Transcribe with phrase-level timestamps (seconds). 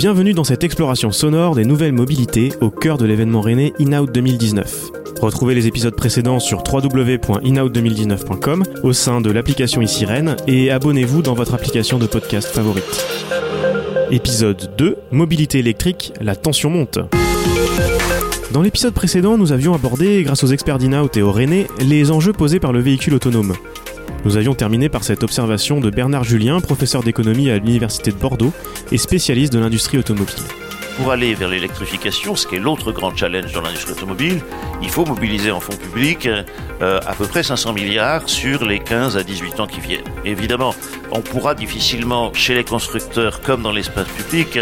[0.00, 4.92] Bienvenue dans cette exploration sonore des nouvelles mobilités au cœur de l'événement René InOut 2019.
[5.20, 11.52] Retrouvez les épisodes précédents sur www.inout2019.com au sein de l'application iSirène et abonnez-vous dans votre
[11.52, 13.06] application de podcast favorite.
[14.10, 16.98] Épisode 2 Mobilité électrique, la tension monte.
[18.52, 22.32] Dans l'épisode précédent, nous avions abordé, grâce aux experts d'InOut et au René, les enjeux
[22.32, 23.54] posés par le véhicule autonome.
[24.24, 28.52] Nous avions terminé par cette observation de Bernard Julien, professeur d'économie à l'Université de Bordeaux
[28.92, 30.44] et spécialiste de l'industrie automobile.
[31.00, 34.42] Pour aller vers l'électrification, ce qui est l'autre grand challenge dans l'industrie automobile,
[34.82, 39.16] il faut mobiliser en fonds publics euh, à peu près 500 milliards sur les 15
[39.16, 40.04] à 18 ans qui viennent.
[40.26, 40.74] Évidemment,
[41.10, 44.58] on pourra difficilement, chez les constructeurs comme dans l'espace public,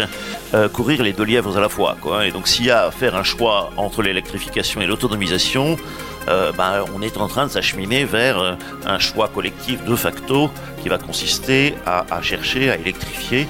[0.53, 1.97] euh, courir les deux lièvres à la fois.
[1.99, 2.25] Quoi.
[2.25, 5.75] Et donc s'il y a à faire un choix entre l'électrification et l'autonomisation,
[6.29, 10.49] euh, ben, on est en train de s'acheminer vers un choix collectif de facto
[10.81, 13.45] qui va consister à chercher à électrifier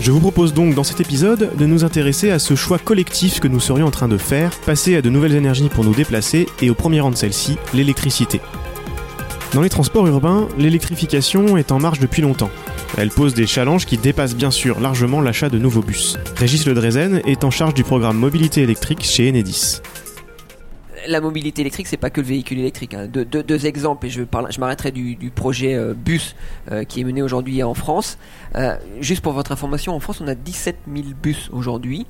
[0.00, 3.48] je vous propose donc dans cet épisode de nous intéresser à ce choix collectif que
[3.48, 6.70] nous serions en train de faire, passer à de nouvelles énergies pour nous déplacer et
[6.70, 8.40] au premier rang de celle-ci, l'électricité.
[9.54, 12.50] Dans les transports urbains, l'électrification est en marche depuis longtemps.
[12.96, 16.16] Elle pose des challenges qui dépassent bien sûr largement l'achat de nouveaux bus.
[16.36, 19.80] Régis Le Drezen est en charge du programme mobilité électrique chez Enedis
[21.08, 22.94] la mobilité électrique, c'est pas que le véhicule électrique.
[22.94, 23.06] Hein.
[23.08, 26.34] deux exemples, et je, je m'arrêterai du, projet euh, bus
[26.70, 28.18] euh, qui est mené aujourd'hui en France.
[28.54, 32.06] Euh, juste pour votre information, en France, on a 17 000 bus aujourd'hui.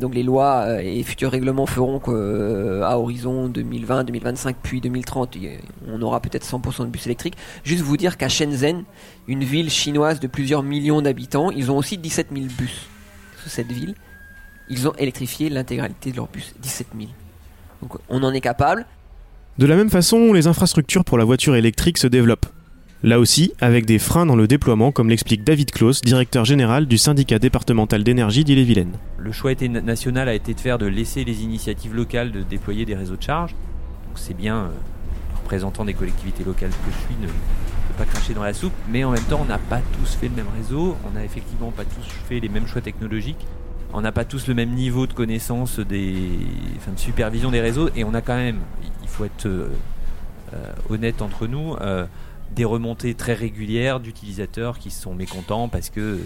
[0.00, 5.36] donc les lois et futurs règlements feront qu'à horizon 2020, 2025, puis 2030,
[5.88, 7.36] on aura peut-être 100% de bus électriques.
[7.64, 8.84] Juste vous dire qu'à Shenzhen,
[9.28, 12.88] une ville chinoise de plusieurs millions d'habitants, ils ont aussi 17 000 bus.
[13.42, 13.94] Sous cette ville,
[14.68, 16.54] ils ont électrifié l'intégralité de leurs bus.
[16.60, 17.10] 17 000.
[17.82, 18.86] Donc on en est capable.
[19.58, 22.46] De la même façon, les infrastructures pour la voiture électrique se développent.
[23.02, 26.98] Là aussi, avec des freins dans le déploiement, comme l'explique David Klaus, directeur général du
[26.98, 28.92] syndicat départemental d'énergie d'Ille-et-Vilaine.
[29.18, 32.94] Le choix national a été de faire de laisser les initiatives locales de déployer des
[32.94, 33.52] réseaux de charge.
[34.06, 34.68] Donc c'est bien, euh,
[35.42, 39.02] représentant des collectivités locales que je suis, ne, ne pas cracher dans la soupe, mais
[39.04, 41.84] en même temps, on n'a pas tous fait le même réseau, on n'a effectivement pas
[41.84, 43.46] tous fait les mêmes choix technologiques
[43.92, 46.38] on n'a pas tous le même niveau de connaissance des,
[46.76, 48.60] enfin, de supervision des réseaux et on a quand même,
[49.02, 49.68] il faut être euh,
[50.54, 52.06] euh, honnête entre nous, euh,
[52.54, 56.18] des remontées très régulières d'utilisateurs qui sont mécontents parce que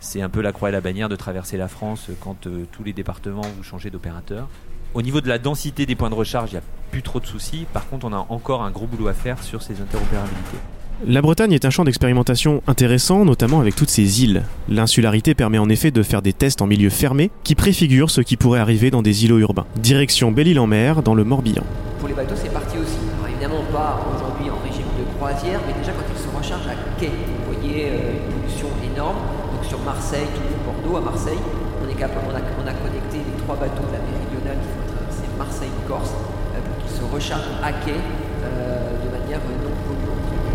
[0.00, 2.92] c'est un peu la croix et la bannière de traverser la France quand tous les
[2.92, 4.48] départements vous changez d'opérateur.
[4.94, 7.26] Au niveau de la densité des points de recharge, il n'y a plus trop de
[7.26, 7.66] soucis.
[7.72, 10.58] Par contre, on a encore un gros boulot à faire sur ces interopérabilités.
[11.06, 14.42] La Bretagne est un champ d'expérimentation intéressant, notamment avec toutes ces îles.
[14.68, 18.36] L'insularité permet en effet de faire des tests en milieu fermé qui préfigurent ce qui
[18.36, 19.64] pourrait arriver dans des îlots urbains.
[19.76, 21.62] Direction Belle-Île-en-Mer, dans le Morbihan.
[22.00, 22.98] Pour les bateaux, c'est parti aussi.
[23.30, 27.06] Évidemment, pas aujourd'hui en régime de croisière, mais déjà quand ils se rechargent à quai,
[27.14, 29.22] vous voyez euh, une pollution énorme.
[29.54, 30.26] Donc sur Marseille,
[30.66, 31.38] Bordeaux, à Marseille,
[31.78, 35.30] on, est capable, on, a, connecté les trois bateaux de la méridionale qui font traverser
[35.38, 40.47] Marseille-Corse euh, pour qu'ils se rechargent à quai euh, de manière non polluante.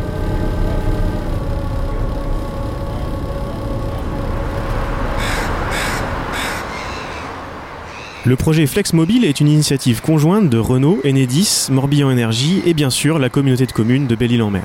[8.25, 12.89] Le projet Flex Mobile est une initiative conjointe de Renault, Enedis, Morbihan Énergie et bien
[12.89, 14.63] sûr la communauté de communes de Belle-Île-en-Mer.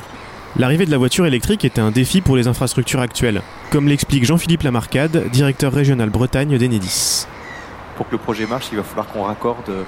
[0.56, 3.42] L'arrivée de la voiture électrique était un défi pour les infrastructures actuelles,
[3.72, 7.26] comme l'explique Jean-Philippe Lamarcade, directeur régional Bretagne d'Enedis.
[7.96, 9.82] Pour que le projet marche, il va falloir qu'on raccorde euh,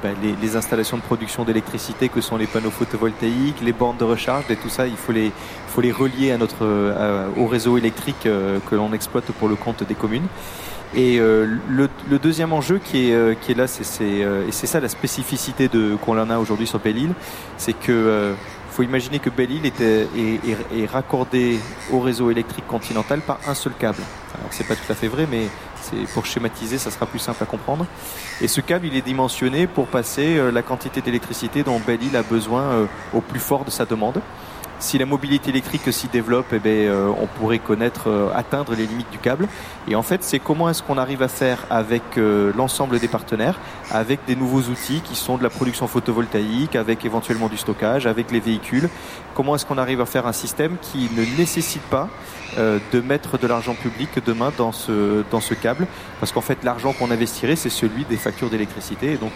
[0.00, 4.44] ben, les, installations de production d'électricité que sont les panneaux photovoltaïques, les bornes de recharge
[4.50, 5.32] et tout ça, il faut les,
[5.90, 10.28] relier euh, au réseau électrique euh, que l'on exploite pour le compte des communes.
[10.96, 14.68] Et euh, le, deuxième enjeu qui est, euh, qui est là, c'est, euh, et c'est
[14.68, 17.14] ça la spécificité de, qu'on en a aujourd'hui sur Belle-Île,
[17.56, 18.34] c'est que
[18.70, 21.58] faut imaginer que Belle-Île est, est, raccordée
[21.92, 24.02] au réseau électrique continental par un seul câble.
[24.36, 25.46] Alors c'est pas tout à fait vrai, mais
[25.80, 27.86] c'est pour schématiser, ça sera plus simple à comprendre.
[28.40, 32.88] Et ce câble, il est dimensionné pour passer la quantité d'électricité dont Belle-Île a besoin
[33.12, 34.20] au plus fort de sa demande
[34.80, 38.86] si la mobilité électrique s'y développe, eh bien, euh, on pourrait connaître, euh, atteindre les
[38.86, 39.48] limites du câble.
[39.88, 43.58] Et en fait, c'est comment est-ce qu'on arrive à faire avec euh, l'ensemble des partenaires,
[43.90, 48.30] avec des nouveaux outils qui sont de la production photovoltaïque, avec éventuellement du stockage, avec
[48.30, 48.88] les véhicules.
[49.34, 52.08] Comment est-ce qu'on arrive à faire un système qui ne nécessite pas
[52.56, 55.88] de mettre de l'argent public demain dans ce, dans ce câble?
[56.20, 59.14] Parce qu'en fait, l'argent qu'on investirait, c'est celui des factures d'électricité.
[59.14, 59.32] Et donc,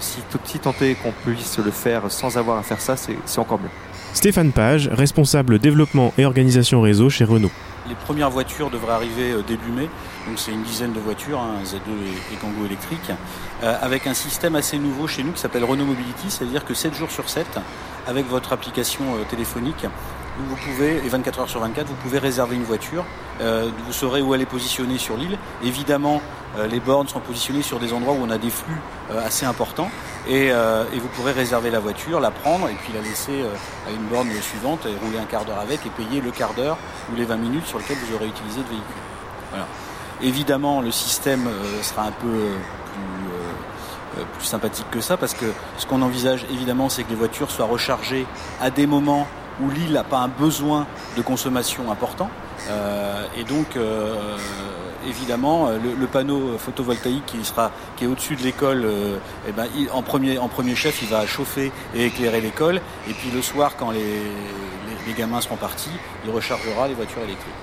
[0.00, 3.58] si, si tant est qu'on puisse le faire sans avoir à faire ça, c'est encore
[3.58, 3.89] mieux.
[4.12, 7.50] Stéphane Page, responsable développement et organisation réseau chez Renault.
[7.88, 9.88] Les premières voitures devraient arriver euh, début mai,
[10.26, 11.78] donc c'est une dizaine de voitures, hein, Z2
[12.32, 13.10] et, Kangoo électriques,
[13.62, 16.94] euh, avec un système assez nouveau chez nous qui s'appelle Renault Mobility, c'est-à-dire que 7
[16.94, 17.46] jours sur 7,
[18.06, 19.86] avec votre application euh, téléphonique,
[20.38, 23.04] vous pouvez, et 24 heures sur 24, vous pouvez réserver une voiture.
[23.40, 25.38] Euh, vous saurez où elle est positionnée sur l'île.
[25.62, 26.20] Évidemment,
[26.58, 28.80] euh, les bornes sont positionnées sur des endroits où on a des flux
[29.10, 29.90] euh, assez importants.
[30.28, 33.42] Et, et, vous pourrez réserver la voiture, la prendre et puis la laisser
[33.88, 36.76] à une borne suivante et rouler un quart d'heure avec et payer le quart d'heure
[37.10, 39.02] ou les 20 minutes sur lesquelles vous aurez utilisé le véhicule.
[39.48, 39.66] Voilà.
[40.20, 41.48] Évidemment, le système
[41.80, 42.50] sera un peu
[44.14, 45.46] plus, plus sympathique que ça parce que
[45.78, 48.26] ce qu'on envisage évidemment c'est que les voitures soient rechargées
[48.60, 49.26] à des moments
[49.62, 50.86] où l'île n'a pas un besoin
[51.16, 52.30] de consommation important.
[52.68, 54.36] Euh, et donc, euh,
[55.08, 57.24] évidemment, le, panneau photovoltaïque
[57.96, 59.16] qui est au-dessus de l'école, euh,
[59.48, 62.80] eh ben, en premier chef, il va chauffer et éclairer l'école.
[63.08, 64.00] Et puis le soir, quand les,
[65.06, 65.90] les, gamins seront partis,
[66.24, 67.54] il rechargera les voitures électriques.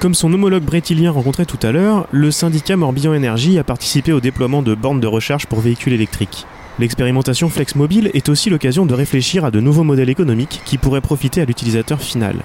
[0.00, 4.20] Comme son homologue brétilien rencontré tout à l'heure, le syndicat Morbihan Énergie a participé au
[4.20, 6.46] déploiement de bornes de recharge pour véhicules électriques.
[6.80, 11.00] L'expérimentation Flex Mobile est aussi l'occasion de réfléchir à de nouveaux modèles économiques qui pourraient
[11.00, 12.38] profiter à l'utilisateur final.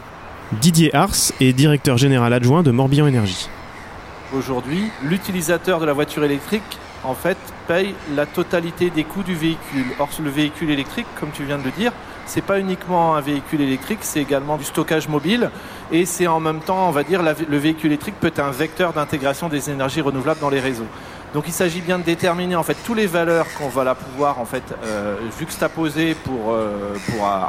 [0.62, 3.50] Didier Ars est directeur général adjoint de Morbihan Énergie.
[4.38, 7.38] Aujourd'hui, l'utilisateur de la voiture électrique en fait
[7.68, 9.86] paye la totalité des coûts du véhicule.
[9.98, 11.92] Or le véhicule électrique, comme tu viens de le dire,
[12.28, 15.50] c'est pas uniquement un véhicule électrique, c'est également du stockage mobile
[15.92, 18.94] et c'est en même temps, on va dire, le véhicule électrique peut être un vecteur
[18.94, 20.88] d'intégration des énergies renouvelables dans les réseaux.
[21.34, 24.46] Donc il s'agit bien de déterminer en fait toutes les valeurs qu'on va pouvoir en
[24.46, 26.96] fait euh, juxtaposer pour, euh,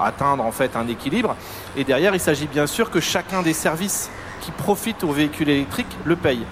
[0.05, 1.35] atteindre en fait un équilibre.
[1.77, 4.11] Et derrière, il s'agit bien sûr que chacun des services
[4.43, 6.45] qui profitent au véhicule électrique le paye.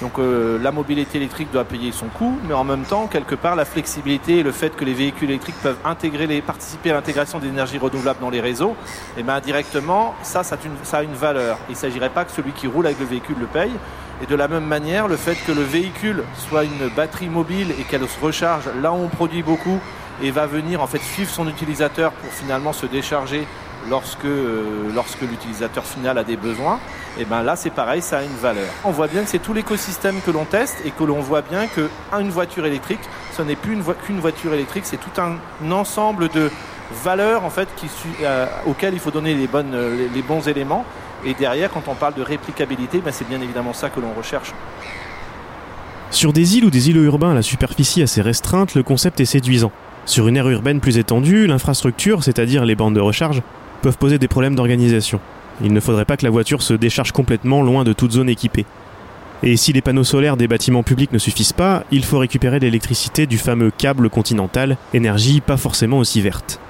[0.00, 3.54] Donc euh, la mobilité électrique doit payer son coût, mais en même temps, quelque part,
[3.54, 5.78] la flexibilité et le fait que les véhicules électriques peuvent
[6.44, 8.74] participer à l'intégration des énergies renouvelables dans les réseaux,
[9.16, 11.56] et eh bien indirectement, ça, ça a, une, ça a une valeur.
[11.68, 13.70] Il ne s'agirait pas que celui qui roule avec le véhicule le paye,
[14.22, 17.82] et de la même manière, le fait que le véhicule soit une batterie mobile et
[17.82, 19.80] qu'elle se recharge là où on produit beaucoup
[20.22, 23.46] et va venir en fait suivre son utilisateur pour finalement se décharger
[23.90, 26.78] lorsque, euh, lorsque l'utilisateur final a des besoins,
[27.18, 28.68] et eh ben là c'est pareil, ça a une valeur.
[28.84, 31.66] On voit bien que c'est tout l'écosystème que l'on teste et que l'on voit bien
[31.66, 33.00] qu'une voiture électrique,
[33.36, 33.76] ce n'est plus
[34.06, 35.36] qu'une voiture électrique, c'est tout un,
[35.72, 36.48] ensemble de
[37.02, 37.68] valeurs en fait
[38.22, 39.74] euh, auxquelles il faut donner les, bonnes,
[40.14, 40.84] les bons éléments
[41.24, 44.52] et derrière, quand on parle de réplicabilité, ben c'est bien évidemment ça que l'on recherche.
[46.10, 49.24] Sur des îles ou des îlots urbains à la superficie assez restreinte, le concept est
[49.24, 49.72] séduisant.
[50.04, 53.42] Sur une aire urbaine plus étendue, l'infrastructure, c'est-à-dire les bandes de recharge,
[53.82, 55.20] peuvent poser des problèmes d'organisation.
[55.62, 58.66] Il ne faudrait pas que la voiture se décharge complètement loin de toute zone équipée.
[59.44, 63.26] Et si les panneaux solaires des bâtiments publics ne suffisent pas, il faut récupérer l'électricité
[63.26, 66.60] du fameux câble continental, énergie pas forcément aussi verte.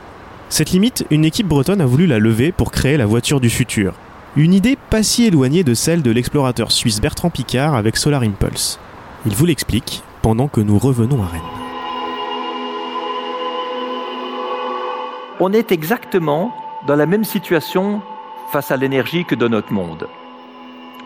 [0.49, 3.95] Cette limite, une équipe bretonne a voulu la lever pour créer la voiture du futur,
[4.35, 8.81] une idée pas si éloignée de celle de l'explorateur suisse Bertrand Picard avec Solar Impulse.
[9.27, 11.41] Il vous l'explique pendant que nous revenons à Rennes.
[15.39, 16.55] On est exactement
[16.87, 18.01] dans la même situation
[18.53, 20.09] face à l'énergie que dans notre monde.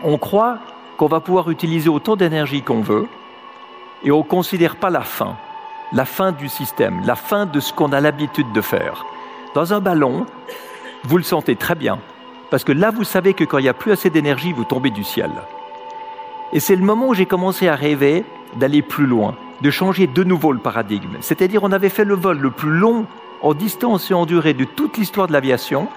[0.03, 0.59] On croit
[0.97, 3.07] qu'on va pouvoir utiliser autant d'énergie qu'on veut
[4.05, 5.35] et on ne considère pas la fin,
[5.91, 9.05] la fin du système, la fin de ce qu'on a l'habitude de faire.
[9.53, 10.25] Dans un ballon,
[11.03, 11.99] vous le sentez très bien,
[12.49, 14.89] parce que là, vous savez que quand il n'y a plus assez d'énergie, vous tombez
[14.89, 15.31] du ciel.
[16.53, 18.23] Et c'est le moment où j'ai commencé à rêver
[18.55, 21.17] d'aller plus loin, de changer de nouveau le paradigme.
[21.19, 23.05] C'est-à-dire, on avait fait le vol le plus long
[23.41, 25.87] en distance et en durée de toute l'histoire de l'aviation,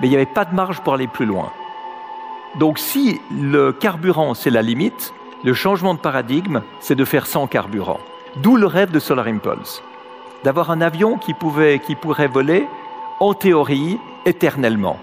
[0.00, 1.50] mais il n'y avait pas de marge pour aller plus loin.
[2.58, 7.46] Donc, si le carburant, c'est la limite, le changement de paradigme, c'est de faire sans
[7.46, 8.00] carburant.
[8.36, 9.82] D'où le rêve de Solar Impulse.
[10.44, 12.66] D'avoir un avion qui, pouvait, qui pourrait voler,
[13.18, 14.98] en théorie, éternellement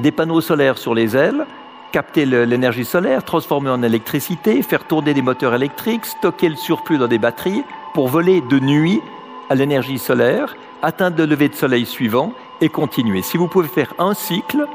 [0.00, 1.46] des panneaux solaires sur les ailes,
[1.92, 7.08] capter l'énergie solaire, transformer en électricité, faire tourner des moteurs électriques, stocker le surplus dans
[7.08, 7.64] des batteries
[7.94, 9.00] pour voler de nuit
[9.48, 13.22] à l'énergie solaire, atteindre le lever de soleil suivant et continuer.
[13.22, 14.66] Si vous pouvez faire un cycle,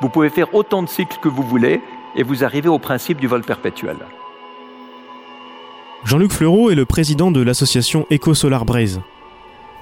[0.00, 1.80] vous pouvez faire autant de cycles que vous voulez
[2.14, 3.96] et vous arrivez au principe du vol perpétuel.
[6.04, 9.00] Jean-Luc Fleureau est le président de l'association Eco-Solar Braise.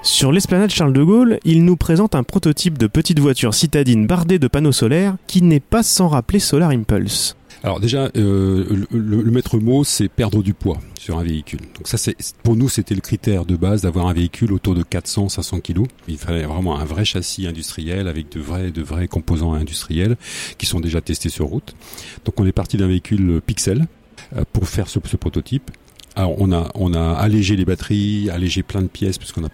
[0.02, 4.38] Sur l'esplanade Charles de Gaulle, il nous présente un prototype de petite voiture citadine bardée
[4.38, 7.36] de panneaux solaires qui n'est pas sans rappeler Solar Impulse.
[7.62, 11.60] Alors déjà, euh, le, maître mot, c'est perdre du poids sur un véhicule.
[11.76, 14.82] Donc ça, c'est pour nous, c'était le critère de base d'avoir un véhicule autour de
[14.82, 15.82] 400-500 kg.
[16.08, 20.16] Il fallait vraiment un vrai châssis industriel avec de vrais, de vrais composants industriels
[20.56, 21.74] qui sont déjà testés sur route.
[22.24, 23.86] Donc on est parti d'un véhicule Pixel
[24.34, 25.70] euh, pour faire ce prototype
[26.20, 26.36] alors
[26.74, 29.48] on a allégé les batteries, allégé plein de pièces parce qu'on a,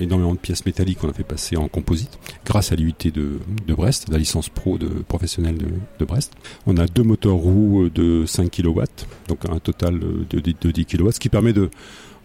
[0.00, 3.38] énormément de pièces métalliques qu'on a fait passer en composite grâce à l'UIT de,
[3.68, 5.66] Brest, la licence pro de professionnel de,
[5.98, 6.32] de, Brest.
[6.66, 8.82] On a deux moteurs roues de 5 kW,
[9.28, 11.70] donc un total de, de 10 kW, ce qui permet de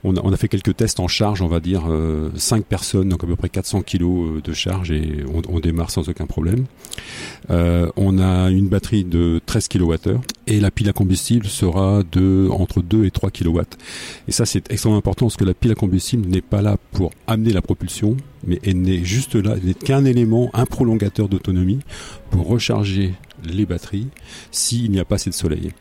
[0.04, 3.28] On a, fait quelques tests en charge, on va dire euh, 5 personnes, donc à
[3.28, 6.66] peu près 400 kilos de charge et on, on démarre sans aucun problème.
[7.50, 12.48] Euh, on a une batterie de 13 kWh et la pile à combustible sera de
[12.52, 13.62] entre 2 et 3 kW.
[14.28, 17.12] Et ça c'est extrêmement important parce que la pile à combustible n'est pas là pour
[17.26, 21.80] amener la propulsion, mais elle n'est juste là, elle n'est qu'un élément, un prolongateur d'autonomie
[22.30, 23.14] pour recharger
[23.44, 24.08] les batteries
[24.52, 25.72] s'il n'y a pas assez de soleil.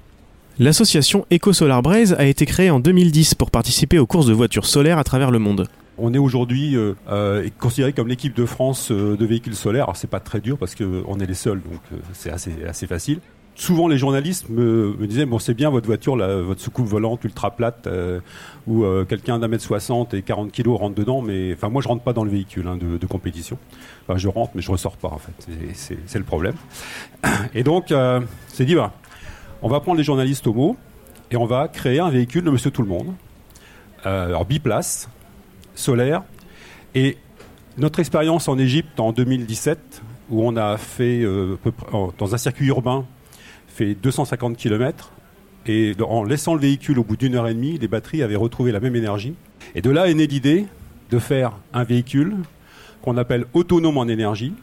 [0.59, 4.97] L'association EcoSolar Braise a été créée en 2010 pour participer aux courses de voitures solaires
[4.97, 5.69] à travers le monde.
[5.99, 9.85] On est aujourd'hui euh, euh, considéré comme l'équipe de France euh, de véhicules solaires.
[9.85, 13.19] Alors c'est pas très dur parce qu'on est les seuls, donc c'est assez, facile.
[13.55, 17.89] Souvent les journalistes me, disaient bon c'est bien votre voiture, votre soucoupe volante ultra plate
[18.67, 22.03] où quelqu'un d'un mètre 60 et 40 kilos rentre dedans, mais enfin moi je rentre
[22.03, 23.57] pas dans le véhicule hein, de, compétition.
[24.15, 26.55] Je rentre mais je ressors pas en fait, c'est le problème.
[27.55, 27.95] Et donc
[28.49, 28.93] c'est dit bah,
[29.63, 30.77] on va prendre les journalistes au mot
[31.31, 33.15] et on va créer un véhicule de Monsieur Tout le Monde.
[34.05, 35.09] Euh, biplace,
[35.75, 36.23] solaire.
[36.95, 37.17] Et
[37.77, 41.57] notre expérience en Égypte en 2017, où on a fait euh,
[42.19, 43.05] dans un circuit urbain,
[43.67, 45.13] fait 250 km,
[45.67, 48.71] et en laissant le véhicule au bout d'une heure et demie, les batteries avaient retrouvé
[48.71, 49.35] la même énergie.
[49.75, 50.67] Et de là est née l'idée
[51.11, 52.37] de faire un véhicule
[53.03, 54.55] qu'on appelle autonome en énergie,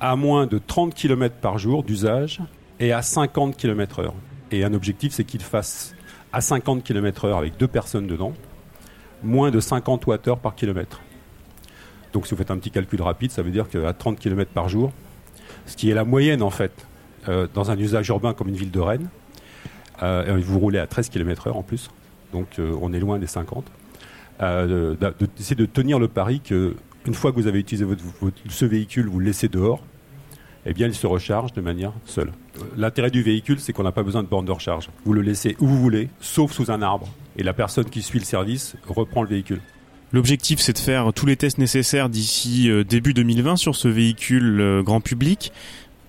[0.00, 2.40] à moins de 30 km par jour d'usage
[2.80, 4.14] et à 50 km heure.
[4.50, 5.94] Et un objectif, c'est qu'il fasse
[6.32, 8.32] à 50 km/h avec deux personnes dedans,
[9.22, 11.00] moins de 50 Wh par kilomètre.
[12.12, 14.68] Donc si vous faites un petit calcul rapide, ça veut dire qu'à 30 km par
[14.68, 14.92] jour,
[15.66, 16.72] ce qui est la moyenne en fait,
[17.28, 19.08] euh, dans un usage urbain comme une ville de Rennes,
[20.02, 21.90] euh, vous roulez à 13 km/h en plus,
[22.32, 23.64] donc euh, on est loin des 50.
[24.40, 24.94] Euh,
[25.36, 26.76] d'essayer de, tenir le pari que
[27.06, 27.84] une fois que vous avez utilisé
[28.48, 29.82] ce véhicule, vous le laissez dehors,
[30.68, 32.32] eh bien il se recharge de manière seule.
[32.76, 34.88] L'intérêt du véhicule, c'est qu'on n'a pas besoin de borne de recharge.
[35.04, 37.08] Vous le laissez où vous voulez, sauf sous un arbre.
[37.36, 39.60] Et la personne qui suit le service reprend le véhicule.
[40.12, 44.60] L'objectif, c'est de faire tous les tests nécessaires d'ici euh, début 2020 sur ce véhicule
[44.60, 45.52] euh, grand public.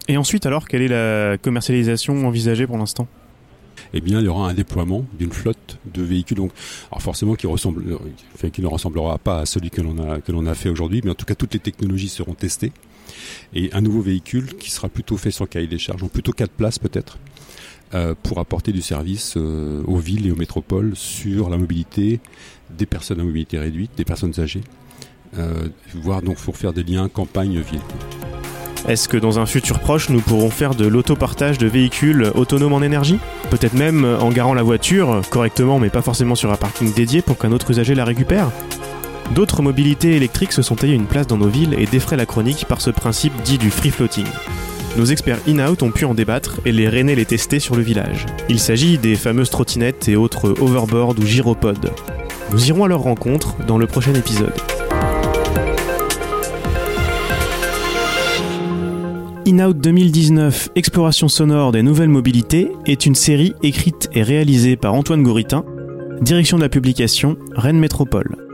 [0.07, 3.07] Et ensuite, alors, quelle est la commercialisation envisagée pour l'instant?
[3.93, 6.37] Eh bien, il y aura un déploiement d'une flotte de véhicules.
[6.37, 6.51] Donc,
[6.91, 7.97] alors forcément, qui ressemble,
[8.35, 11.25] enfin, qui ne ressemblera pas à celui que l'on a fait aujourd'hui, mais en tout
[11.25, 12.71] cas, toutes les technologies seront testées
[13.53, 16.51] et un nouveau véhicule qui sera plutôt fait sur cahier des charges, donc plutôt 4
[16.51, 17.17] places peut-être,
[17.93, 22.19] euh, pour apporter du service euh, aux villes et aux métropoles sur la mobilité
[22.69, 24.61] des personnes à mobilité réduite, des personnes âgées,
[25.37, 27.81] euh, voire donc pour faire des liens campagne-ville.
[28.87, 32.81] Est-ce que dans un futur proche, nous pourrons faire de l'autopartage de véhicules autonomes en
[32.81, 33.19] énergie?
[33.49, 37.37] Peut-être même en garant la voiture correctement, mais pas forcément sur un parking dédié pour
[37.37, 38.49] qu'un autre usager la récupère?
[39.35, 42.65] D'autres mobilités électriques se sont taillées une place dans nos villes et défraient la chronique
[42.65, 44.25] par ce principe dit du free floating.
[44.97, 48.25] Nos experts in-out ont pu en débattre et les Rennais les tester sur le village.
[48.49, 51.91] Il s'agit des fameuses trottinettes et autres overboard ou gyropods.
[52.51, 54.53] Nous irons à leur rencontre dans le prochain épisode.
[59.47, 65.23] In-Out 2019, Exploration sonore des nouvelles mobilités, est une série écrite et réalisée par Antoine
[65.23, 65.63] Gouritin,
[66.21, 68.48] direction de la publication Rennes Métropole.